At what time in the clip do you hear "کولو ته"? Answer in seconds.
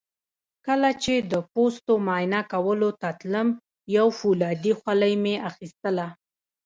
2.51-3.09